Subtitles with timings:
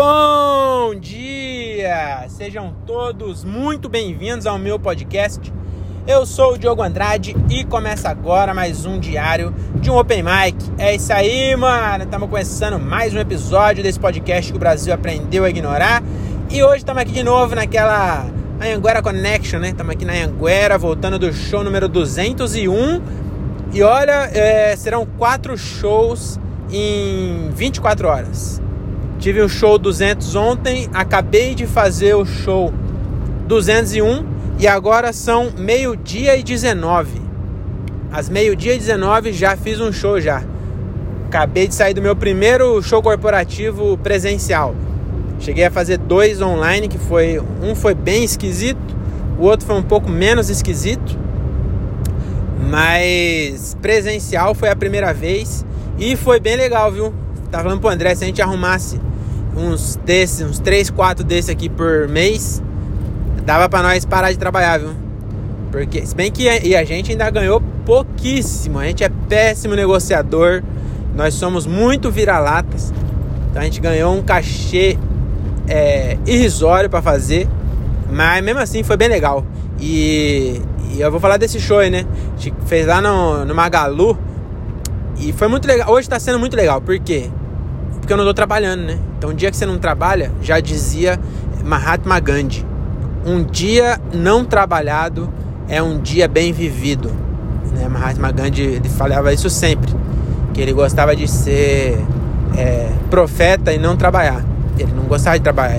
[0.00, 2.24] Bom dia!
[2.28, 5.52] Sejam todos muito bem-vindos ao meu podcast.
[6.06, 10.56] Eu sou o Diogo Andrade e começa agora mais um diário de um Open Mic.
[10.78, 12.04] É isso aí, mano!
[12.04, 16.00] Estamos começando mais um episódio desse podcast que o Brasil aprendeu a ignorar.
[16.48, 18.24] E hoje estamos aqui de novo naquela
[18.62, 19.70] Anhanguera Connection, né?
[19.70, 23.02] Estamos aqui na Anhanguera, voltando do show número 201.
[23.72, 26.38] E olha, é, serão quatro shows
[26.70, 28.67] em 24 horas.
[29.18, 32.72] Tive o show 200 ontem, acabei de fazer o show
[33.48, 34.24] 201
[34.60, 37.20] e agora são meio-dia e 19.
[38.12, 40.44] Às meio-dia e 19 já fiz um show já.
[41.26, 44.72] Acabei de sair do meu primeiro show corporativo presencial.
[45.40, 48.96] Cheguei a fazer dois online, que foi um foi bem esquisito,
[49.36, 51.18] o outro foi um pouco menos esquisito.
[52.70, 55.66] Mas presencial foi a primeira vez
[55.98, 57.12] e foi bem legal, viu?
[57.50, 59.00] Tava falando pro André, se a gente arrumasse
[59.58, 62.62] uns desses, uns 3, 4 desses aqui por mês,
[63.44, 64.90] dava para nós parar de trabalhar, viu?
[65.70, 70.62] Porque, se bem que e a gente ainda ganhou pouquíssimo, a gente é péssimo negociador,
[71.14, 72.92] nós somos muito vira-latas,
[73.50, 74.96] então a gente ganhou um cachê
[75.68, 77.48] é, irrisório para fazer,
[78.10, 79.44] mas mesmo assim foi bem legal.
[79.80, 80.60] E,
[80.92, 82.06] e, eu vou falar desse show aí, né?
[82.36, 84.18] A gente fez lá no, no Magalu
[85.18, 85.90] e foi muito legal.
[85.90, 87.30] Hoje tá sendo muito legal, por quê?
[88.08, 88.98] Porque eu não tô trabalhando, né?
[89.18, 91.20] Então, um dia que você não trabalha, já dizia
[91.62, 92.64] Mahatma Gandhi:
[93.22, 95.28] um dia não trabalhado
[95.68, 97.12] é um dia bem vivido.
[97.70, 97.86] Né?
[97.86, 99.94] Mahatma Gandhi ele falava isso sempre,
[100.54, 102.02] que ele gostava de ser
[102.56, 104.42] é, profeta e não trabalhar.
[104.78, 105.76] Ele não gostava de trabalhar.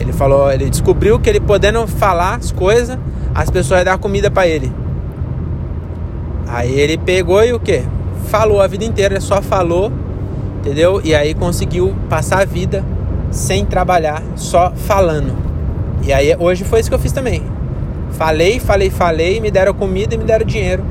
[0.00, 2.98] Ele falou, ele descobriu que ele podendo falar as coisas,
[3.34, 4.72] as pessoas dar comida para ele.
[6.46, 7.82] Aí ele pegou e o que?
[8.28, 9.92] Falou a vida inteira, só falou
[10.68, 11.00] entendeu?
[11.02, 12.84] E aí conseguiu passar a vida
[13.30, 15.34] sem trabalhar, só falando.
[16.02, 17.42] E aí hoje foi isso que eu fiz também.
[18.12, 20.84] Falei, falei, falei, me deram comida e me deram dinheiro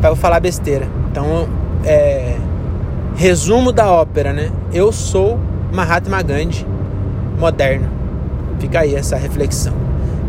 [0.00, 0.88] para eu falar besteira.
[1.10, 1.46] Então,
[1.84, 2.36] é,
[3.14, 4.50] resumo da ópera, né?
[4.72, 5.38] Eu sou
[5.72, 6.66] Mahatma Gandhi
[7.38, 7.88] moderno.
[8.58, 9.74] Fica aí essa reflexão,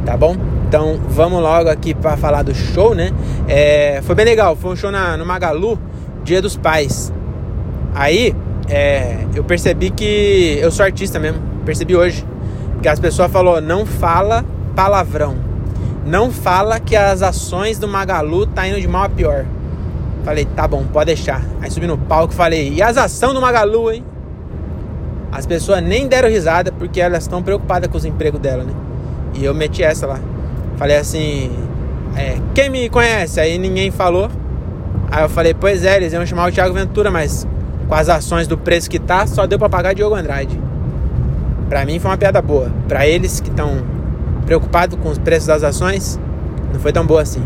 [0.05, 0.35] tá bom?
[0.67, 3.11] Então vamos logo aqui para falar do show, né?
[3.47, 5.79] É, foi bem legal, foi um show na, no Magalu,
[6.23, 7.13] Dia dos Pais.
[7.93, 8.33] Aí
[8.69, 11.41] é, eu percebi que eu sou artista mesmo.
[11.65, 12.25] Percebi hoje.
[12.73, 15.35] Porque as pessoas falaram, não fala palavrão.
[16.05, 19.45] Não fala que as ações do Magalu tá indo de mal a pior.
[20.23, 21.41] Falei, tá bom, pode deixar.
[21.61, 24.03] Aí subi no palco falei, e as ações do Magalu, hein?
[25.31, 28.73] As pessoas nem deram risada porque elas estão preocupadas com os empregos dela, né?
[29.33, 30.19] E eu meti essa lá.
[30.77, 31.51] Falei assim,
[32.15, 33.39] é, quem me conhece?
[33.39, 34.29] Aí ninguém falou.
[35.09, 37.47] Aí eu falei, pois é, eles iam chamar o Thiago Ventura, mas
[37.93, 40.59] com as ações do preço que tá, só deu para pagar Diogo Andrade.
[41.69, 42.71] Para mim foi uma piada boa.
[42.87, 43.83] Para eles que estão
[44.47, 46.19] preocupados com os preços das ações,
[46.73, 47.43] não foi tão boa assim.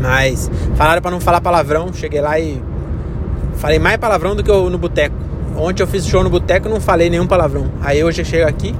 [0.00, 1.92] Mas falaram para não falar palavrão.
[1.92, 2.62] Cheguei lá e
[3.56, 5.16] falei mais palavrão do que eu no boteco.
[5.56, 7.66] Ontem eu fiz show no boteco e não falei nenhum palavrão.
[7.82, 8.76] Aí hoje eu chego aqui,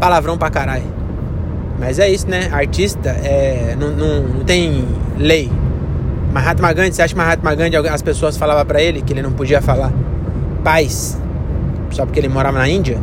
[0.00, 0.96] palavrão pra caralho.
[1.78, 2.48] Mas é isso, né?
[2.50, 4.84] Artista é, não, não, não tem
[5.16, 5.48] lei.
[6.36, 9.32] Mahatma Gandhi, você acha que Mahatma Gandhi, as pessoas falavam para ele que ele não
[9.32, 9.90] podia falar
[10.62, 11.18] paz
[11.88, 12.98] só porque ele morava na Índia?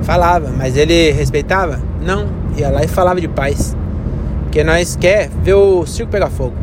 [0.00, 1.78] Falava, mas ele respeitava?
[2.00, 2.26] Não,
[2.56, 3.76] ia lá e falava de paz.
[4.44, 6.54] Porque nós quer ver o circo pegar fogo.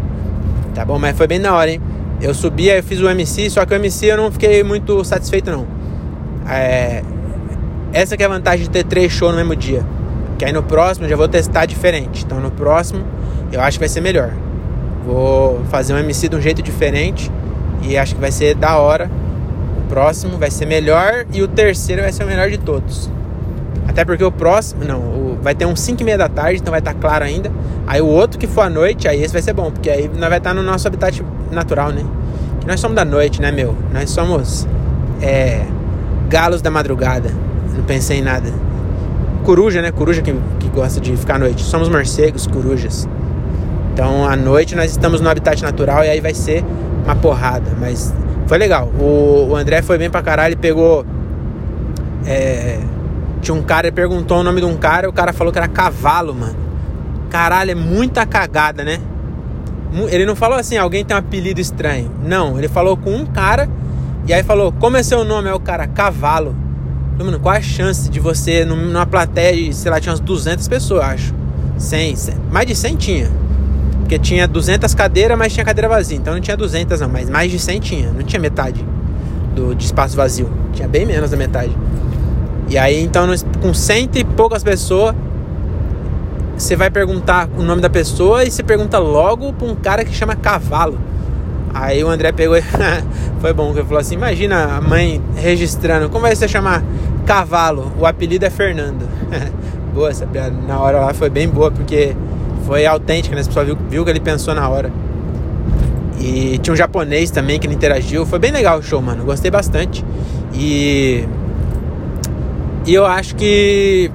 [0.74, 1.80] Tá bom, mas foi bem na hora, hein?
[2.20, 5.04] Eu subi, aí eu fiz o MC, só que o MC eu não fiquei muito
[5.04, 5.68] satisfeito não.
[6.50, 7.04] É...
[7.94, 9.86] Essa que é a vantagem de ter três shows no mesmo dia.
[10.40, 12.26] Que aí no próximo eu já vou testar diferente.
[12.26, 13.06] Então no próximo
[13.52, 14.34] eu acho que vai ser melhor.
[15.06, 17.32] Vou fazer um MC de um jeito diferente
[17.82, 19.10] e acho que vai ser da hora.
[19.78, 23.10] O próximo vai ser melhor e o terceiro vai ser o melhor de todos.
[23.88, 26.72] Até porque o próximo, não, o, vai ter uns 5 e meia da tarde, então
[26.72, 27.52] vai estar tá claro ainda.
[27.88, 30.30] Aí o outro que for à noite, aí esse vai ser bom, porque aí nós
[30.30, 32.06] vai estar tá no nosso habitat natural, né?
[32.60, 33.76] Que nós somos da noite, né, meu?
[33.92, 34.68] Nós somos
[35.22, 35.66] é,
[36.30, 37.32] galos da madrugada.
[37.76, 38.50] Não pensei em nada.
[39.44, 39.92] Coruja, né?
[39.92, 41.64] Coruja que, que gosta de ficar à noite.
[41.64, 43.10] Somos morcegos, corujas.
[43.94, 46.64] Então à noite nós estamos no habitat natural e aí vai ser
[47.04, 47.72] uma porrada.
[47.80, 48.14] Mas
[48.48, 48.88] foi legal.
[49.00, 51.06] O, o André foi bem pra caralho, ele pegou.
[52.26, 52.80] É,
[53.42, 55.68] tinha um cara, ele perguntou o nome de um cara, o cara falou que era
[55.68, 56.56] cavalo, mano.
[57.30, 59.00] Caralho, é muita cagada, né?
[60.10, 62.12] Ele não falou assim, alguém tem um apelido estranho.
[62.24, 63.70] Não, ele falou com um cara
[64.28, 65.50] e aí falou, como é seu nome?
[65.50, 66.56] É o cara, cavalo.
[67.18, 71.04] Mano, qual a chance de você, numa plateia de, sei lá, tinha umas 200 pessoas,
[71.04, 71.36] acho.
[71.78, 73.32] 100, 100 mais de 100 tinha.
[74.12, 76.18] Porque tinha 200 cadeiras, mas tinha cadeira vazia.
[76.18, 78.12] Então não tinha 200 não, mas mais de 100 tinha.
[78.12, 78.86] Não tinha metade
[79.56, 80.52] do, de espaço vazio.
[80.74, 81.72] Tinha bem menos da metade.
[82.68, 83.26] E aí, então,
[83.62, 85.16] com cento e poucas pessoas,
[86.58, 90.14] você vai perguntar o nome da pessoa e você pergunta logo pra um cara que
[90.14, 91.00] chama Cavalo.
[91.74, 92.62] Aí o André pegou e
[93.40, 96.84] foi bom, que ele falou assim: Imagina a mãe registrando, como vai você chamar
[97.26, 97.94] Cavalo?
[97.98, 99.08] O apelido é Fernando.
[99.96, 102.14] boa essa piada, na hora lá foi bem boa, porque
[102.66, 103.42] foi autêntica, né?
[103.42, 104.92] As pessoas viu, viu que ele pensou na hora.
[106.20, 108.26] E tinha um japonês também que ele interagiu.
[108.26, 109.24] Foi bem legal o show, mano.
[109.24, 110.06] Gostei bastante.
[110.54, 111.26] E.
[112.86, 114.12] E eu acho que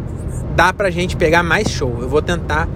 [0.54, 1.98] dá pra gente pegar mais show.
[2.00, 2.68] Eu vou tentar.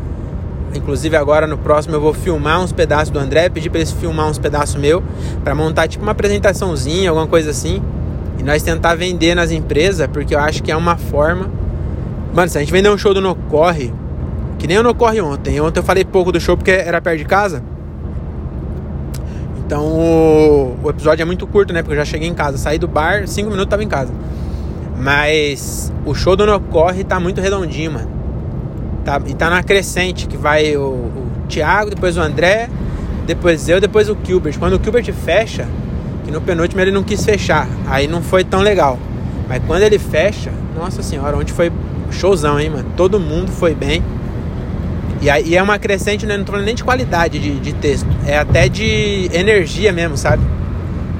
[0.74, 4.28] Inclusive agora no próximo eu vou filmar uns pedaços do André, pedir para ele filmar
[4.28, 5.02] uns pedaços meu
[5.42, 7.82] para montar tipo uma apresentaçãozinha, alguma coisa assim.
[8.38, 11.50] E nós tentar vender nas empresas, porque eu acho que é uma forma.
[12.32, 13.92] Mano, se a gente vender um show do No Corre,
[14.60, 15.58] que nem No Corre ontem.
[15.60, 17.62] Ontem eu falei pouco do show porque era perto de casa.
[19.64, 21.82] Então o, episódio é muito curto, né?
[21.82, 24.12] Porque eu já cheguei em casa, saí do bar, 5 minutos tava em casa.
[24.98, 28.10] Mas o show do No Corre tá muito redondinho, mano.
[29.02, 32.68] Tá, e tá na crescente, que vai o, o Thiago, depois o André,
[33.26, 34.58] depois eu, depois o Gilbert.
[34.58, 35.66] Quando o Gilbert fecha,
[36.22, 38.98] que no penúltimo ele não quis fechar, aí não foi tão legal.
[39.48, 41.72] Mas quando ele fecha, nossa senhora, onde foi
[42.10, 42.90] showzão, hein, mano?
[42.94, 44.02] Todo mundo foi bem.
[45.20, 46.36] E, é uma crescente, né?
[46.36, 50.42] não tô falando nem de qualidade de, de texto, é até de energia mesmo, sabe?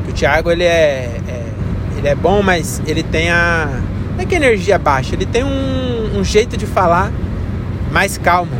[0.09, 1.51] O Thiago, ele é, é
[2.01, 3.69] ele é bom, mas ele tem a.
[4.15, 7.13] Não é que energia baixa, ele tem um, um jeito de falar
[7.93, 8.53] mais calmo.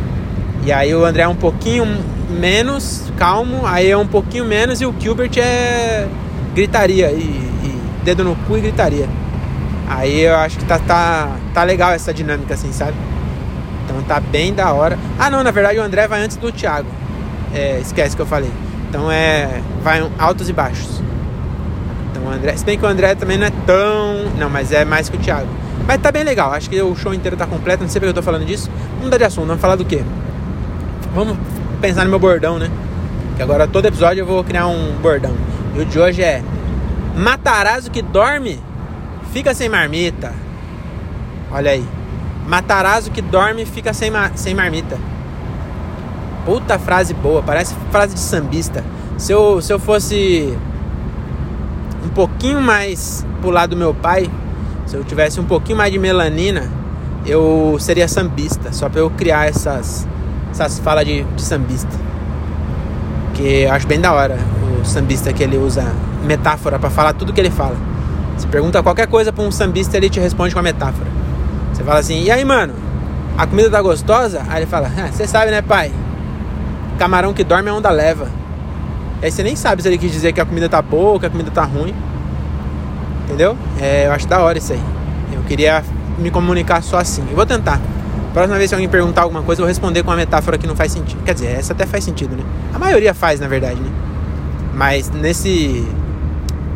[0.63, 1.85] E aí o André é um pouquinho
[2.29, 6.07] menos calmo, aí é um pouquinho menos e o Gilbert é
[6.53, 9.09] gritaria e, e, dedo no cu e gritaria.
[9.89, 12.93] Aí eu acho que tá, tá, tá legal essa dinâmica assim, sabe?
[13.83, 14.97] Então tá bem da hora.
[15.17, 16.87] Ah não, na verdade o André vai antes do Thiago.
[17.53, 18.51] É, esquece que eu falei.
[18.89, 19.61] Então é.
[19.83, 21.01] Vai altos e baixos.
[22.11, 22.55] Então o André.
[22.55, 24.25] Se bem que o André também não é tão.
[24.37, 25.47] Não, mas é mais que o Thiago.
[25.87, 26.51] Mas tá bem legal.
[26.51, 27.83] Acho que o show inteiro tá completo.
[27.83, 28.69] Não sei porque eu tô falando disso.
[28.89, 29.47] Vamos mudar de assunto.
[29.47, 30.03] Vamos falar do quê?
[31.13, 31.37] Vamos
[31.81, 32.69] pensar no meu bordão, né?
[33.35, 35.35] Que agora todo episódio eu vou criar um bordão.
[35.75, 36.43] E o de hoje é.
[37.15, 38.59] Matarazzo que dorme
[39.33, 40.33] fica sem marmita.
[41.51, 42.00] Olha aí.
[42.51, 44.97] Matarazzo que dorme fica sem, ma sem marmita.
[46.45, 48.83] Puta frase boa, parece frase de sambista.
[49.17, 50.53] Se eu, se eu fosse
[52.03, 54.29] um pouquinho mais pro lado do meu pai,
[54.85, 56.69] se eu tivesse um pouquinho mais de melanina,
[57.25, 60.05] eu seria sambista, só para eu criar essas,
[60.51, 61.97] essas falas de, de sambista.
[63.33, 64.37] Que eu acho bem da hora
[64.77, 65.85] o sambista que ele usa
[66.25, 67.77] metáfora para falar tudo que ele fala.
[68.37, 71.20] Você pergunta qualquer coisa para um sambista, ele te responde com a metáfora.
[71.73, 72.73] Você fala assim: "E aí, mano?
[73.37, 75.91] A comida tá gostosa?" Aí ele fala: ah, "Você sabe, né, pai?
[76.97, 78.27] Camarão que dorme é onda leva."
[79.21, 81.29] Aí você nem sabe se ele quis dizer que a comida tá boa que a
[81.29, 81.93] comida tá ruim.
[83.25, 83.55] Entendeu?
[83.79, 84.81] É, eu acho da hora isso aí.
[85.31, 85.83] Eu queria
[86.17, 87.23] me comunicar só assim.
[87.29, 87.79] Eu vou tentar.
[88.33, 90.75] Próxima vez que alguém perguntar alguma coisa, eu vou responder com uma metáfora que não
[90.75, 91.21] faz sentido.
[91.23, 92.43] Quer dizer, essa até faz sentido, né?
[92.73, 93.89] A maioria faz, na verdade, né?
[94.73, 95.85] Mas nesse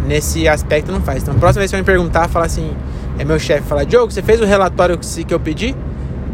[0.06, 1.24] nesse aspecto não faz.
[1.24, 2.72] Então, a próxima vez que alguém perguntar, falar assim,
[3.18, 5.76] é meu chefe, falar, Diogo, você fez o relatório que eu pedi?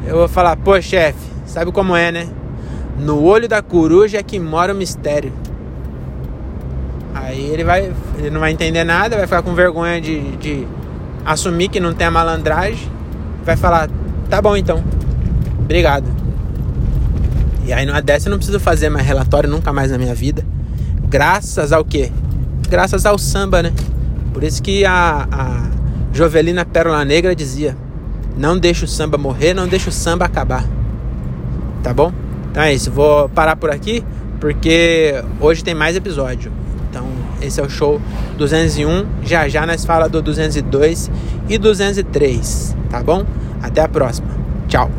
[0.05, 2.27] Eu vou falar, pô, chefe, sabe como é, né?
[2.97, 5.31] No olho da coruja é que mora o mistério.
[7.13, 10.67] Aí ele vai, ele não vai entender nada, vai ficar com vergonha de, de
[11.25, 12.89] assumir que não tem a malandragem,
[13.45, 13.89] vai falar,
[14.29, 14.83] tá bom então,
[15.59, 16.05] obrigado.
[17.65, 20.43] E aí numa dessa eu não preciso fazer mais relatório nunca mais na minha vida.
[21.07, 22.11] Graças ao quê?
[22.69, 23.71] Graças ao samba, né?
[24.33, 25.80] Por isso que a, a
[26.13, 27.75] Jovelina Pérola Negra dizia:
[28.37, 30.65] Não deixa o samba morrer, não deixa o samba acabar.
[31.83, 32.11] Tá bom?
[32.51, 34.03] Então é isso, vou parar por aqui
[34.41, 36.51] porque hoje tem mais episódio.
[36.89, 37.05] Então,
[37.41, 38.01] esse é o show
[38.37, 39.05] 201.
[39.23, 41.09] Já já nós fala do 202
[41.47, 43.23] e 203, tá bom?
[43.61, 44.27] Até a próxima.
[44.67, 44.89] Tchau.